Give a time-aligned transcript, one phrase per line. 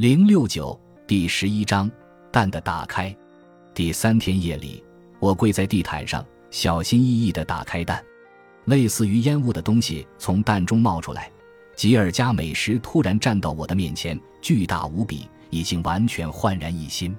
[0.00, 1.90] 零六九第十一章
[2.32, 3.14] 蛋的打开。
[3.74, 4.82] 第三天夜里，
[5.18, 8.02] 我跪在地毯上，小心翼翼地打开蛋。
[8.64, 11.30] 类似于烟雾的东西从蛋中冒出来。
[11.76, 17.14] 吉尔加美什突然站到我的面前，巨大无比，已经完全焕然一新。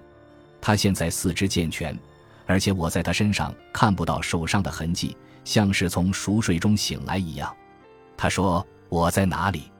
[0.59, 1.95] 他现在四肢健全，
[2.47, 7.55] 而且我在他身上看不到受伤的痕迹，像是从熟睡中醒来一样。
[8.17, 9.71] 他说：“我在哪里？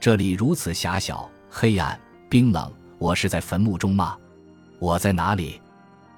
[0.00, 1.96] 这里如此狭小、黑暗、
[2.30, 4.16] 冰冷，我是在坟墓中吗？
[4.78, 5.60] 我在哪里？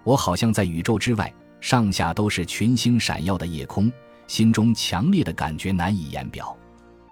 [0.05, 3.91] 我好像在宇宙之外，上下都是群星闪耀的夜空。”
[4.29, 6.55] 心中强烈的感觉难以言表，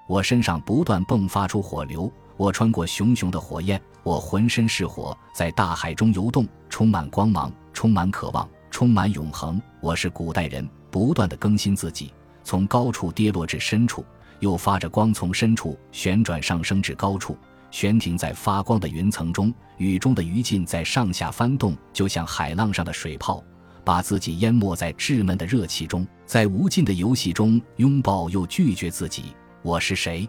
[0.07, 9.59] 我身上不断迸发出火流，我穿过熊熊的火焰，我浑身是火，在大海中游动，充满光芒，充满渴望，充满永恒。
[9.81, 12.13] 我是古代人，不断的更新自己，
[12.45, 14.05] 从高处跌落至深处，
[14.41, 17.35] 又发着光，从深处旋转上升至高处，
[17.71, 19.53] 悬停在发光的云层中。
[19.79, 23.43] 雨中的余烬在上下翻动，就像海浪上的水泡。
[23.83, 29.35] 把自己淹没在炙闷的热气中，在无尽的游戏中拥抱又拒绝自己。
[29.63, 30.29] 我是谁？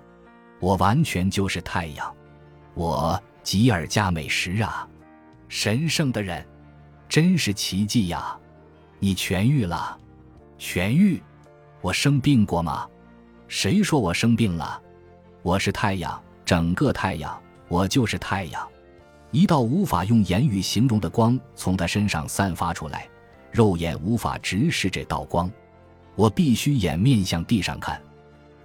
[0.62, 2.16] 我完全就是太阳。
[2.74, 4.88] 我吉尔加美什啊，
[5.50, 6.44] 神圣的人，
[7.10, 8.38] 真是奇迹呀！
[9.00, 9.98] 你痊愈了？
[10.58, 11.22] 痊愈？
[11.82, 12.88] 我生病过吗？
[13.50, 14.82] 谁说我生病了？
[15.42, 18.68] 我是太阳，整个太阳，我就是太阳。
[19.32, 23.08] 一道无法用言语形容的光从他身上散发出来。
[23.54, 25.50] 肉眼无法直视这道光，
[26.14, 28.02] 我必须眼面向地上看。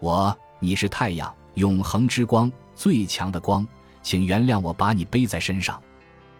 [0.00, 3.64] 我，你是太阳，永恒之光，最强的光，
[4.02, 5.80] 请原谅我把你背在身上。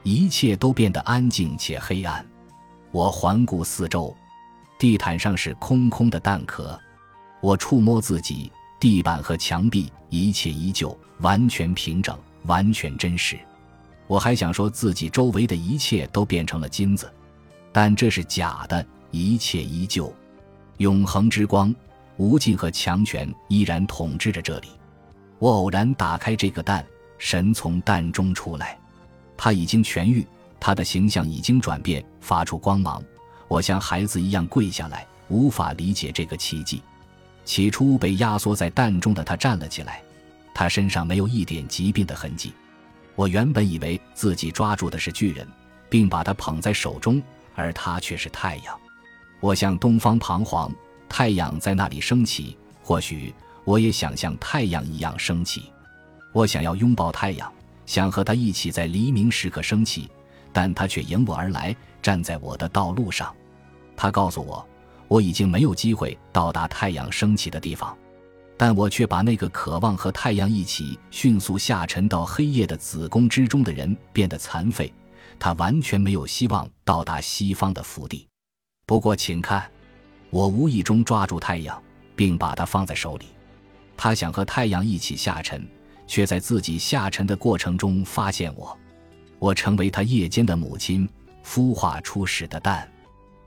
[0.02, 2.26] 一切都变得安静且黑暗。
[2.90, 4.12] 我环顾四周，
[4.80, 6.76] 地毯上是空空的蛋壳。
[7.40, 13.38] 我触摸自己，地板和墙壁，一切依旧，完全平整，完全真实。
[14.06, 17.10] 我还想说自己周围的一切都变成了金子。
[17.72, 20.14] 但这是假的，一切依旧，
[20.78, 21.74] 永恒之光、
[22.16, 24.68] 无尽和强权依然统治着这里。
[25.38, 26.86] 我偶然打开这个蛋，
[27.18, 28.78] 神从蛋中出来，
[29.36, 30.26] 他已经痊愈，
[30.58, 33.02] 他的形象已经转变，发出光芒。
[33.48, 36.82] 我像孩子一样跪下来，无法理解这个奇迹。
[37.46, 40.02] 起初被压缩在蛋中的他站了起来，
[40.52, 42.52] 他身上没有一点疾病的痕迹。
[43.14, 45.48] 我原本以为自己抓住的是巨人，
[45.88, 47.22] 并把他捧在手中。
[47.58, 48.78] 而他却是太阳，
[49.40, 50.70] 我向东方彷徨，
[51.08, 52.54] 太阳在那里升起。
[52.82, 55.72] 或许我也想像太阳一样升起，
[56.32, 57.50] 我想要拥抱太阳，
[57.86, 60.10] 想和他一起在黎明时刻升起，
[60.52, 63.34] 但他却迎我而来，站在我的道路上。
[63.96, 64.62] 他告诉我，
[65.08, 67.96] 我已经没有机会到达太阳升起的地方，
[68.56, 74.92] 但我却把那个渴望和太阳一起迅速下沉到黑夜的子宫之中的人变得残废。
[75.38, 78.26] 他完全没有希望到达西方的福地。
[78.86, 79.70] 不过，请看，
[80.30, 81.82] 我无意中抓住太阳，
[82.14, 83.26] 并把它放在手里。
[83.96, 85.66] 他想和太阳一起下沉，
[86.06, 88.76] 却在自己下沉的过程中发现我。
[89.38, 91.06] 我成为他夜间的母亲，
[91.44, 92.90] 孵化出始的蛋。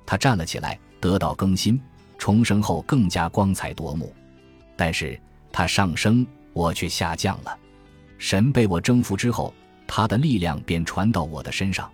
[0.05, 1.79] 他站了起来，得到更新，
[2.17, 4.13] 重生后更加光彩夺目。
[4.75, 5.19] 但是，
[5.51, 7.57] 他上升，我却下降了。
[8.17, 9.53] 神被我征服之后。
[9.91, 11.91] 他的力量便传到我的身上，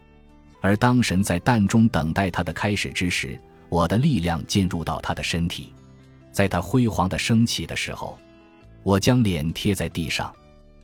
[0.60, 3.40] 而当神在蛋中等待他的开始之时，
[3.70, 5.74] 我的力量进入到他的身体。
[6.30, 8.20] 在他辉煌的升起的时候，
[8.84, 10.30] 我将脸贴在地上。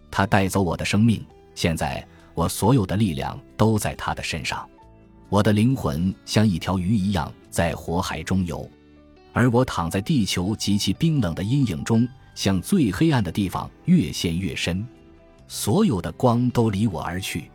[0.09, 1.21] 他带走我的生命，
[1.53, 2.01] 现在
[2.33, 4.65] 我所有的力量都在他的身上。
[5.27, 8.67] 我的灵魂像一条鱼一样在火海中游，
[9.33, 14.83] 而我躺在地球极其冰冷的阴影中，向最黑暗的地方越陷越深。
[15.47, 17.51] 所有的光都离我而去，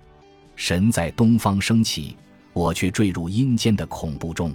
[0.54, 2.14] 神在东方升起，
[2.52, 4.54] 我却坠入阴间的恐怖中。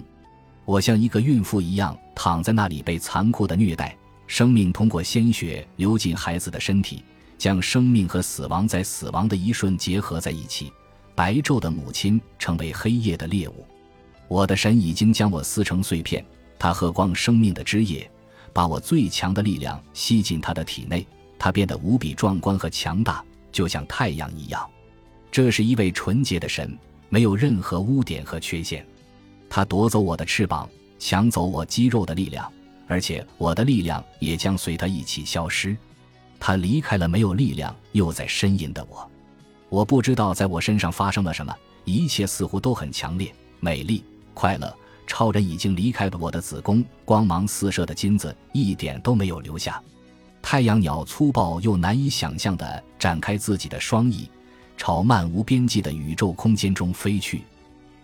[0.64, 3.96] 我像一个孕妇一样躺在那里，被残酷的虐待。
[4.28, 7.04] 生命通过鲜血流进孩子的身体，
[7.36, 10.72] 将生命和死亡在死亡的一瞬结合在一起。
[11.14, 13.66] 白昼的母亲成为黑夜的猎物。
[14.32, 16.24] 我的神已经将我撕成碎片，
[16.58, 18.10] 他喝光生命的汁液，
[18.50, 21.06] 把我最强的力量吸进他的体内。
[21.38, 23.22] 他变得无比壮观和强大。
[23.52, 24.66] 就像太阳一样，
[25.30, 26.74] 这是一位纯洁的神，
[27.10, 28.86] 没有任何污点和缺陷。
[29.50, 30.66] 他夺走我的翅膀，
[30.98, 32.50] 抢走我肌肉的力量，
[32.88, 35.76] 而且我的力量也将随他一起消失。
[36.40, 39.06] 他离开了没有力量又在呻吟的我。
[39.68, 41.54] 我不知道在我身上发生了什么，
[41.84, 43.30] 一切似乎都很强烈、
[43.60, 44.02] 美丽、
[44.34, 44.74] 快乐。
[45.06, 49.82] 超人已经离开了我的子宫，光芒四射的金子一点都没有留下。
[50.40, 54.30] 太阳鸟粗暴又难以想象地展开自己的双翼，
[54.76, 57.42] 朝漫无边际的宇宙空间中飞去。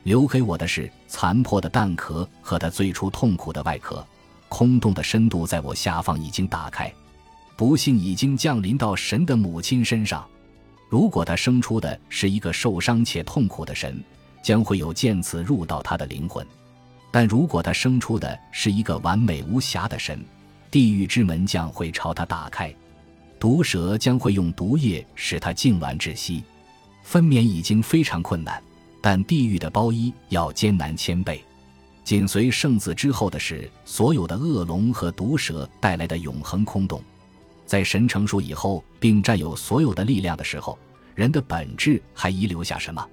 [0.03, 4.05] 留给我的是残破的蛋壳和它最初痛苦的外壳。
[4.49, 6.93] 空洞的深度在我下方已经打开，
[7.57, 10.27] 不幸已经降临到神的母亲身上。
[10.89, 14.03] 如果他生出的是一个受伤且痛苦的神，
[14.43, 16.44] 将会有剑刺入到他的灵魂；
[17.11, 20.25] 但如果他生出的是一个完美无瑕的神，
[20.70, 22.75] 地狱之门将会朝他打开，
[23.38, 26.43] 毒蛇将会用毒液使他痉挛窒息。
[27.02, 28.62] 分娩已经非常困难。
[29.00, 31.43] 但地狱的包衣要艰难千倍。
[32.02, 37.00] 紧随圣子之后的是所有的恶龙和毒蛇带来的永恒空洞。
[37.64, 40.76] 在神成熟以后，并占有所有的力量的时候，
[41.14, 43.08] 人的本质还遗留下什么？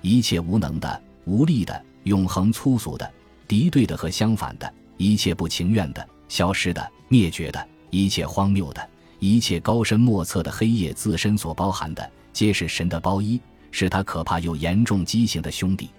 [0.00, 3.10] 一切无能的、无力的、永恒粗俗的、
[3.46, 13.40] 敌对的和相反的，一切不情愿的、消失的、灭绝的，一切荒谬的，一切高深莫测的黑夜自身所包含的，皆是神的包衣。
[13.70, 15.90] 是他可怕又严重畸形的兄弟。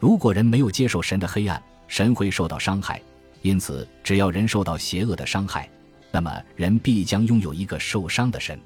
[0.00, 3.00] 如果人没有接受神的黑暗，神会受到伤害。
[3.40, 5.68] 因此，只要人受到邪恶的伤害，
[6.10, 8.58] 那么人必将拥有一个受伤的神。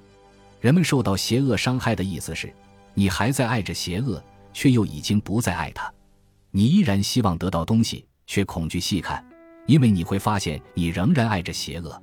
[0.62, 2.50] 人们受到邪恶伤害的意思是，
[2.94, 4.22] 你还在爱着邪恶，
[4.58, 5.88] 却又已经不再爱他。
[6.50, 9.24] 你依然希望得到东西，却恐惧细看，
[9.68, 12.02] 因为你会发现你仍然爱着邪恶。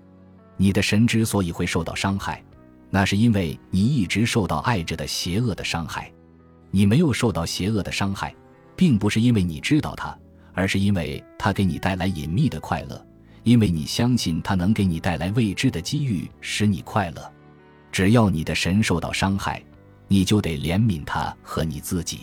[0.55, 2.41] 你的神之所以会受到伤害，
[2.89, 6.09] 那是因为你一直受到爱着的邪恶的伤害。
[6.71, 8.33] 你没有受到邪恶的伤害，
[8.73, 10.17] 并不是因为你知道它，
[10.53, 13.05] 而是因为它给你带来隐秘的快乐，
[13.43, 17.33] 因为你相信它能给你带来未知的机遇，使你快乐。
[17.91, 19.61] 只要你的神受到伤害，
[20.07, 22.21] 你就得怜悯他和你自己。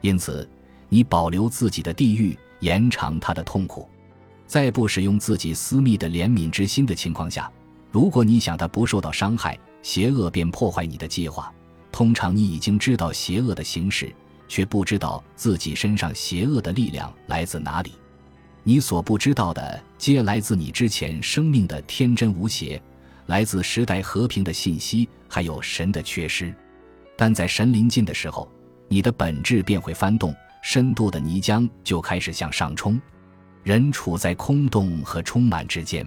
[0.00, 0.48] 因此，
[0.88, 3.88] 你保留自己的地狱，延长他的痛苦。
[4.46, 7.50] 在不使用自己私密的怜悯之心的情况下，
[7.90, 11.52] 如果你想他不受到伤害，邪恶便破坏你的计划。
[11.92, 14.14] 通常你已经知道邪恶的形式，
[14.46, 17.92] 却不知道自己身上邪恶的力量来自哪里。
[18.62, 22.80] 你所不知道的，皆来自你之前生命的天真无邪，
[23.26, 26.54] 来自时代和平的信息，还有神的缺失。
[27.16, 28.50] 但在神临近的时候，
[28.88, 33.00] 你的本质便会翻动，深度的泥浆就开始向上冲。
[33.62, 36.06] 人处在空洞和充满之间，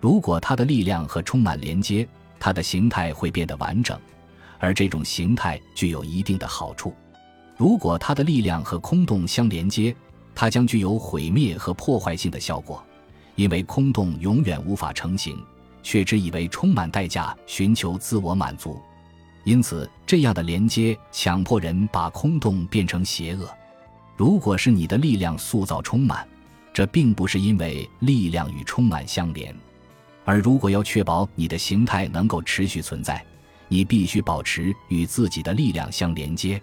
[0.00, 2.06] 如果他的力量和充满连接，
[2.38, 3.98] 他的形态会变得完整。
[4.58, 6.94] 而这种形态具有一定的好处，
[7.56, 9.92] 如果它的力量和空洞相连接，
[10.34, 12.80] 它将具有毁灭和破坏性的效果，
[13.34, 15.36] 因为空洞永远无法成型，
[15.82, 18.80] 却只以为充满代价寻求自我满足。
[19.44, 23.48] 因此，这样的连接强迫人把空洞变成邪恶。
[24.16, 26.26] 如果是你的力量塑造充满，
[26.72, 29.54] 这并不是因为力量与充满相连，
[30.24, 33.24] 而如果要确保你的形态能够持续存在。
[33.68, 36.60] 你必须保持与自己的力量相连接，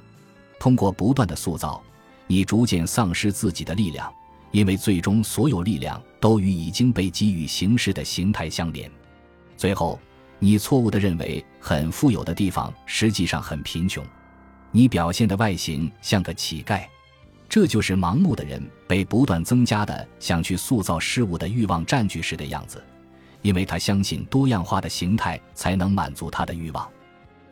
[0.60, 1.82] 通过不断的塑造，
[2.28, 4.14] 你逐渐丧失自己的力量，
[4.52, 8.92] 因为最终所有力量都与已经被给予形式的形态相连。
[9.58, 10.00] 最后，
[10.40, 14.04] 你错误地认为很富有的地方实际上很贫穷，
[14.72, 16.86] 你表现的外形像个乞丐，
[17.50, 22.82] 这就是盲目的人被不断增加的想去塑造事物的欲望占据时的样子，
[23.42, 26.90] 因为他相信多样化的形态才能满足他的欲望。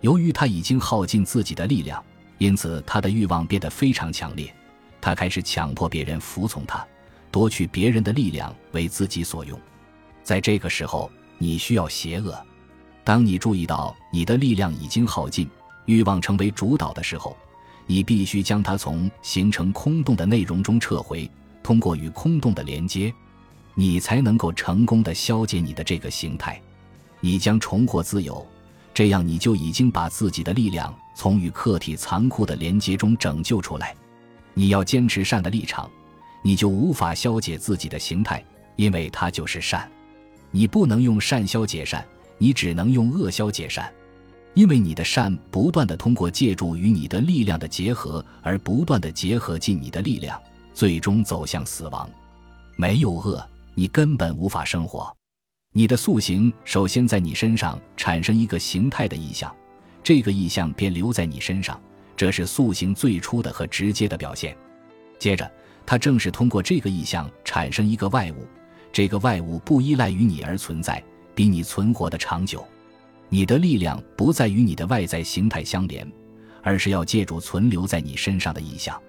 [0.02, 2.02] 由于他已经耗尽自己的力量，
[2.38, 4.54] 因此他的欲望变得非常强烈。
[5.02, 6.86] 他开始强迫别人服从他，
[7.32, 9.60] 夺取别人的力量为自己所用。
[10.24, 12.47] 在这个时候，你需要邪恶。
[13.08, 15.50] 当你注意到你的力量已经耗尽，
[15.86, 17.38] 欲望成为主导的时候，
[17.86, 21.32] 你必须将它从形成空洞的内容中撤回。
[21.64, 23.14] 通过与空洞的连接，
[23.76, 26.62] 你才能够成功的消解你的这个形态。
[27.22, 28.46] 你将重获自由。
[28.94, 33.96] 这样，你就已经把自己的力量从与客体残酷的连接中拯救出来。
[34.54, 35.90] 你要坚持善的立场，
[36.42, 38.44] 你就无法消解自己的形态，
[38.76, 39.90] 因为它就是善。
[40.52, 42.06] 你不能用善消解善，
[42.38, 43.92] 你只能用恶消解善，
[44.54, 50.40] 因为你的善不断的通过借助与你的力量的结合而不断的结合进你的力量，
[50.74, 52.10] 最终走向死亡。
[52.76, 55.12] 没有恶，你根本无法生活。
[55.74, 59.54] 你的塑形首先在你身上产生一个形态的意象，
[60.04, 61.80] 这个意象便留在你身上，
[62.16, 64.56] 这是塑形最初的和直接的表现。
[65.20, 65.52] 接着，
[65.86, 68.48] 它正是通过这个意象产生一个外物，
[68.92, 71.04] 这个外物不依赖于你而存在，
[71.38, 72.66] 比你存活的长久。
[73.30, 76.12] 你的力量不再与你的外在形态相连，
[76.64, 79.00] 而是要借助存留在你身上的意象。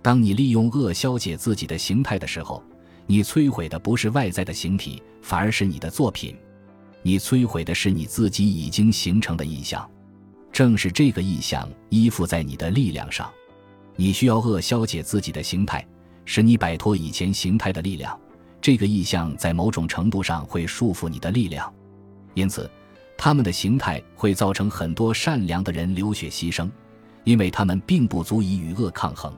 [0.00, 2.62] 当你利用恶消解自己的形态的时候。
[3.08, 6.34] 你摧毁的不是外在的形体，反而是你的作品。
[7.02, 9.88] 你摧毁的是你自己已经形成的意象。
[10.50, 13.30] 正是这个意象依附在你的力量上。
[13.94, 15.86] 你需要恶消解自己的形态，
[16.24, 18.18] 使你摆脱以前形态的力量。
[18.60, 21.72] 这个意象在某种程度上会束缚你的力量，
[22.34, 22.68] 因此，
[23.16, 26.68] 他们的形态会造成很多善良的人流血牺牲，
[27.24, 29.32] 因为他们并不足以与恶抗衡。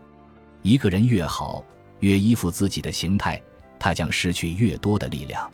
[0.63, 1.63] 一个人越好，
[2.01, 3.41] 越依附自己的形态，
[3.79, 5.51] 他将失去越多的力量。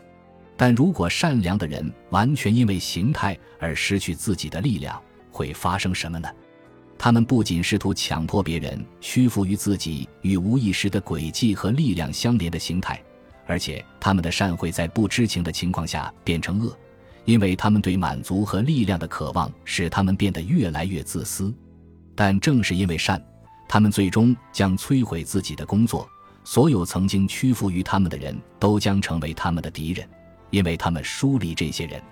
[0.56, 6.28] 但如果善良的人完全因为形态而失去自己的力量，会发生什么呢？
[6.97, 13.02] 他们不仅试图强迫别人屈服于自己与无意识的轨迹和力量相连的形态。
[13.46, 16.76] 而且，他们的善会在不知情的情况下变成恶，
[17.24, 21.52] 因为他们对满足和力量的渴望使他们变得越来越自私。
[22.14, 23.22] 但正是因为善，
[23.68, 26.08] 他们最终将摧毁自己的工作。
[26.46, 30.06] 所有曾经屈服于他们的人都将成为他们的敌人，
[30.50, 32.02] 因为他们疏离这些人。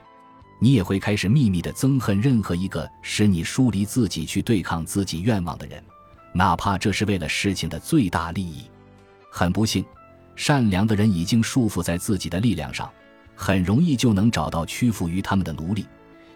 [0.59, 5.83] 你也会开始秘密的憎恨任何一个使你疏离自己去对抗自己愿望的人，
[6.33, 8.63] 哪怕这是为了事情的最大利益。
[9.31, 9.85] 很不幸。
[10.43, 12.91] 善良的人已经束缚在自己的力量上，
[13.33, 15.87] 很容易就能找到屈服于他们的奴隶，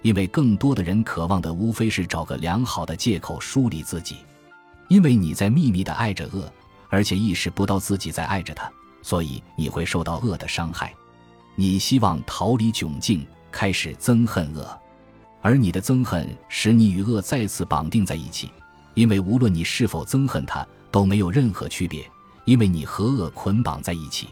[0.03, 4.19] 因为更多的人渴望的无非是找个良好的借口疏离自己。
[4.87, 6.49] 因为你在秘密的爱着恶，
[6.89, 8.71] 而且意识不到自己在爱着他，
[9.03, 10.95] 所以你会受到恶的伤害。
[11.57, 14.81] 你希望逃离窘境，开始憎恨恶，
[15.43, 18.53] 而你的憎恨使你与恶再次绑定在一起，
[18.95, 22.09] 因为无论你是否憎恨他，都没有任何区别。
[22.47, 24.29] 因为你和恶捆绑在一起，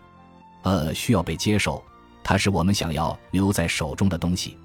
[0.62, 1.82] 恶需要被接受，
[2.22, 4.56] 它是我们想要留在手中的东西。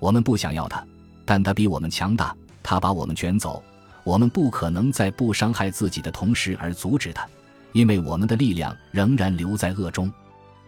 [0.00, 0.84] 我们不想要它，
[1.24, 3.62] 但它比我们强大，它把我们卷走。
[4.02, 7.28] 我们不可能在不伤害自己的同时而阻止它，
[7.72, 10.10] 因为我们的力量仍然留在恶中。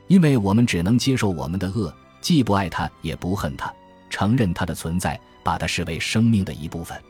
[0.07, 3.73] 因为我们只能接受我们的恶，既不爱它也不恨它，
[4.11, 7.01] 承认它的存在，把它视为生命的一部分。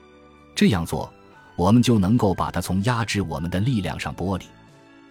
[0.54, 1.12] 这样做，
[1.56, 4.44] 我们就能够把它从压制我们的力量上剥离。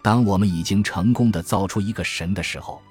[0.08, 2.82] 当我们已经成功的造出一个神的时候，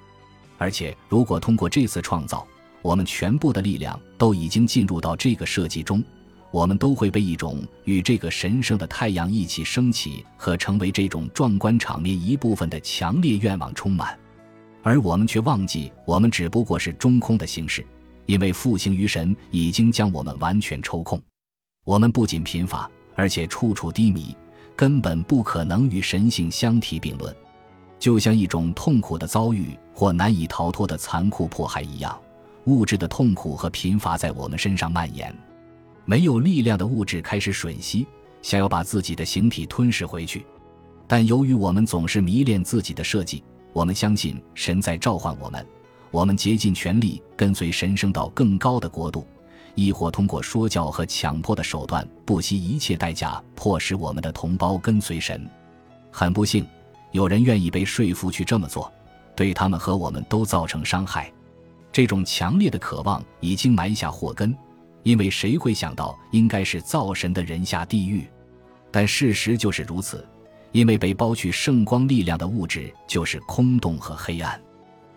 [0.59, 2.45] 而且如果通过这次创造，
[2.83, 6.03] 我们全部的力量都已经进入到这个设计中，
[6.51, 14.15] 我们都会被一种与这个神圣的太阳一起升起和成为这种壮观场面一部分的强烈愿望充满，
[14.83, 17.83] 而我们却忘记我们只不过是中空的形式，
[18.27, 21.19] 因为复兴于神已经将我们完全抽空。
[21.83, 24.37] 我们不仅贫乏，而且处处低迷。
[24.77, 27.35] 根本不可能与神性相提并论，
[27.97, 32.15] 就像一种痛苦的遭遇或难以逃脱的残酷迫害一样，
[32.65, 35.35] 物质的痛苦和贫乏在我们身上蔓延。
[36.05, 38.05] 没有力量的物质开始吮吸，
[38.43, 40.45] 想要把自己的形体吞噬回去。
[41.07, 43.43] 但由于我们总是迷恋自己的设计，
[43.73, 45.65] 我们相信神在召唤我们，
[46.11, 49.25] 我们竭尽全力跟随神升到更高的国度。
[49.77, 55.47] 亦或通过说教和强迫的手段，不惜一切代价迫使我们的同胞跟随神。
[56.11, 56.65] 很不幸，
[57.11, 58.91] 有人愿意被说服去这么做，
[59.35, 61.31] 对他们和我们都造成伤害。
[61.91, 64.57] 这种强烈的渴望已经埋下祸根，
[65.03, 68.27] 因为谁会想到应该是造神的人下地狱？
[68.89, 70.27] 但事实就是如此，
[70.71, 74.59] 因为被剥去圣光力量的物质就是空洞和黑暗，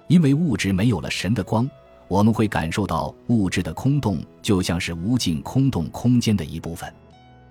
[0.07, 1.67] 因为物质没有了神的光。
[2.11, 6.93] 我们会感受到物质的空洞，就像是无尽空洞空间的一部分。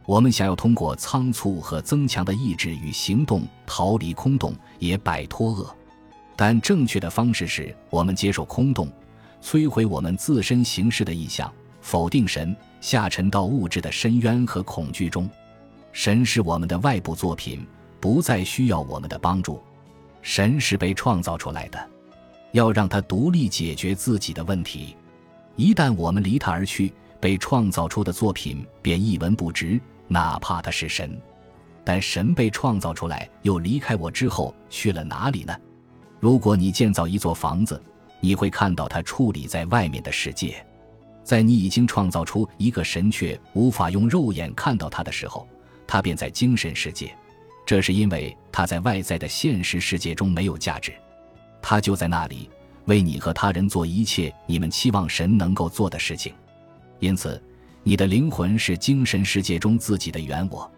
[0.05, 5.73] 我们想要通过仓促和增强的意志与行动逃离空洞，也摆脱恶。
[6.35, 8.91] 但正确的方式是我们接受空洞，
[9.41, 11.49] 摧毁我们自身形式的意象，
[11.79, 15.29] 否定神，下沉到物质的深渊和恐惧中。
[15.93, 17.65] 神是我们的外部作品，
[18.01, 19.63] 不再需要我们的帮助。
[20.21, 21.79] 神是被创造出来的。
[22.51, 24.95] 要让他独立解决自己的问题。
[25.55, 31.19] 一旦我们离他而去，被创造出的作品便一文不值，哪怕他是神。
[31.83, 35.55] 但神被创造出来又离开我之后去了哪里呢？
[36.19, 37.81] 如果你建造一座房子，
[38.19, 40.65] 你会看到它矗立在外面的世界。
[41.23, 45.47] 在你已经创造出一个神却无法用肉眼看到它的时候，
[45.87, 47.15] 它便在精神世界。
[47.65, 50.93] 这是因为它在外在的现实世界中没有价值。
[51.61, 52.49] 他就在那里，
[52.85, 56.33] 为你和他人做一切你们期望神能够做的事情。
[56.99, 57.41] 因此，
[57.83, 60.69] 你的灵魂是精神世界中自己的原我。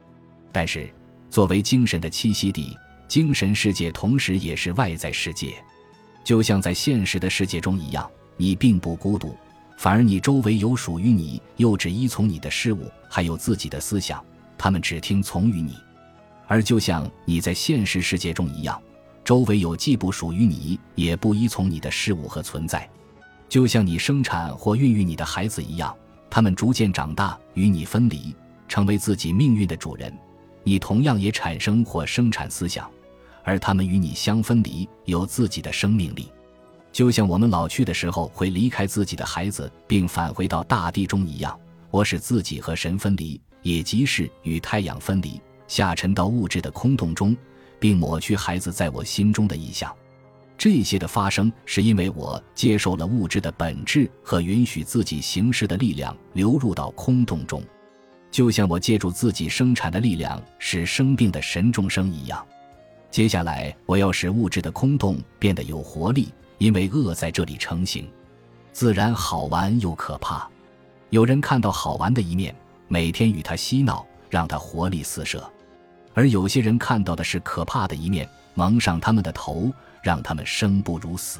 [0.51, 0.93] 但是，
[1.29, 5.53] 作为精神的栖息地，精神世界同时也是外在世界。
[6.23, 9.35] 就像在现实的世界中一样，你并不孤独，
[9.77, 14.23] 反而你周围有属于你又只依从你的事物，还有自己的思想，
[14.57, 15.75] 他们只听从于你。
[16.47, 18.79] 而就像你在现实世界中一样。
[19.23, 22.89] 周围有既不属于你也不依从你的事物和存在，
[23.47, 25.95] 就像你生产或孕育你的孩子一样，
[26.29, 28.35] 他们逐渐长大，与你分离，
[28.67, 30.11] 成为自己命运的主人。
[30.63, 32.89] 你同样也产生或生产思想，
[33.43, 36.31] 而他们与你相分离，有自己的生命力。
[36.91, 41.57] 就像我们老去的时候会离开自己的孩子，并返回到大地中一样，
[41.89, 47.35] 我使自己和神分离，也即是与太阳分离，下沉到物质的空洞中，
[47.81, 49.93] 并抹去孩子在我心中的意象。
[50.57, 57.61] 这些的发生，是因为我接受了物质的本质和允许自己行事的力量流入到空洞中，
[58.31, 62.45] 就像我借助自己生产的力量使生病的神众生一样。
[63.09, 66.29] 接下来，我要使物质的空洞变得有活力。
[66.59, 68.07] 因为恶在这里成型，
[68.71, 70.47] 自然好玩又可怕。
[71.09, 72.55] 有人看到好玩的一面，
[72.87, 75.39] 每天与他嬉闹，让他活力四射；
[76.13, 81.39] 而有些人看到的是可怕的一面，蒙上他们的头，让他们生不如死。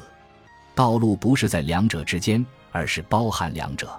[0.74, 3.90] 道路不是在两者之间，而是包含两者，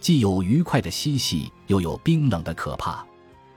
[0.00, 3.04] 既有愉快的嬉戏，又有冰冷的可怕。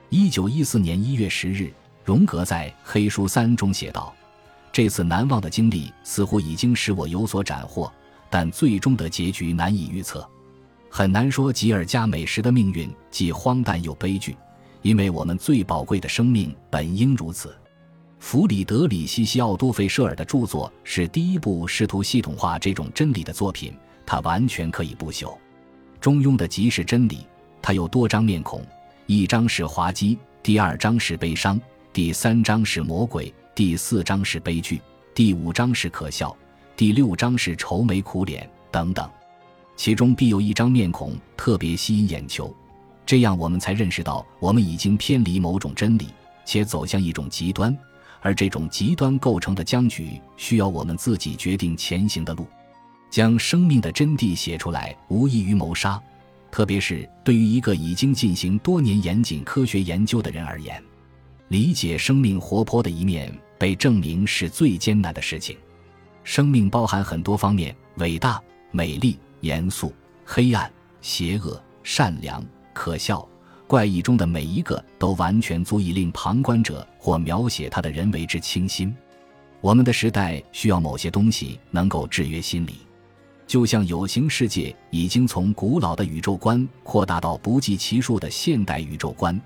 [0.10, 1.74] 一九一四年一月十日，
[2.06, 4.14] 荣格在《黑书三》中写道。
[4.72, 7.92] 这次难忘的经历似乎已经使我有所斩获，
[8.30, 10.30] 但最终的结局难以预测。
[10.90, 14.36] 很难说吉尔加美什的命运既荒诞又悲剧，
[14.86, 17.58] 因为我们最宝贵的生命本应如此。
[18.20, 23.74] 弗里德里希·西奥多·费舍尔的著作是第一部试图系统化这种真理的作品，
[24.06, 25.36] 它完全可以不朽。
[26.00, 27.26] 中庸的即是真理，
[27.64, 28.64] 它有多张面孔：
[29.08, 31.60] 一张是滑稽，第二张是悲伤，
[31.92, 33.34] 第三张是魔鬼。
[33.56, 34.80] 第四张是悲剧，
[35.16, 36.36] 第五章是可笑，
[36.78, 39.10] 第六章是愁眉苦脸等等，
[39.76, 42.56] 其中必有一张面孔特别吸引眼球，
[43.06, 46.08] 这样我们才认识到我们已经偏离某种真理，
[46.46, 47.78] 且走向一种极端，
[48.22, 52.48] 而这种极端构成的僵局需要我们自己决定前行的路。
[53.10, 56.02] 将生命的真谛写出来，无异于谋杀，
[56.52, 60.84] 特别是对于一个已经进行多年严谨科学研究的人而言，
[61.50, 63.32] 理解生命活泼的一面。
[63.58, 65.58] 被证明是最艰难的事情。
[66.26, 68.38] 生命包含很多方面：伟大、
[68.70, 69.94] 美丽、严肃、
[70.26, 70.70] 黑暗、
[71.02, 73.28] 邪恶、善良、可笑、
[73.66, 78.96] 怪异中的每一个，都完全足以令旁观者或描写他的人为之倾心。
[79.62, 82.76] 我们的时代需要某些东西能够制约心理，
[83.48, 89.40] 就像有形世界已经从古老的宇宙观扩大到不计其数的现代宇宙观。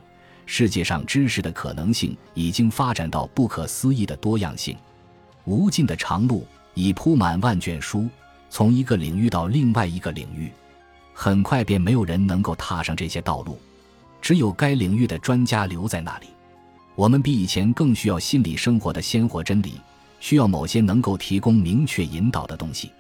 [0.45, 4.75] 世界上知识的可能性已经发展到不可思议的多样性，
[5.45, 8.09] 无尽的长路已铺满万卷书，
[8.49, 10.51] 从一个领域到另外一个领域，
[11.21, 13.59] 很快便没有人能够踏上这些道路，
[14.21, 16.27] 只有该领域的专家留在那里。
[16.95, 19.81] 我们比以前更需要心理生活的鲜活真理，
[20.21, 22.93] 需要某些能够提供明确引导的东西。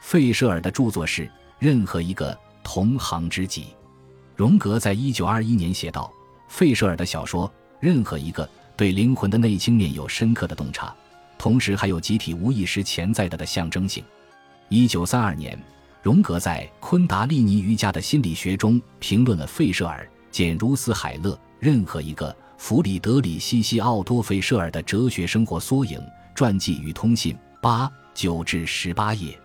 [0.00, 3.66] 费舍尔的著作是任何一个同行知己。
[4.34, 6.10] 荣格在一九二一年写道。
[6.48, 10.96] 费舍尔的小说，任何一个对灵魂的内倾面有深刻的洞察，
[11.36, 14.02] 同时还有集体无意识潜在的的象征性。
[14.70, 15.62] 一九三二年，
[16.08, 26.00] 荣格在《昆达利尼瑜伽的心理学》中评论了费舍尔、简·如斯海勒任何一个弗里德里希·西奥多·费舍尔的哲学生活缩影
[26.34, 29.38] 传记与通信八九至十八页。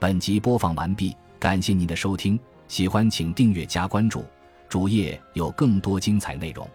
[0.00, 4.24] 本集播放完毕，感谢您的收听，喜欢请订阅加关注。
[4.68, 6.68] 主页有更多精彩内容。